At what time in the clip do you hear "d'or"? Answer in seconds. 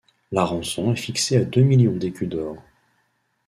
2.27-2.57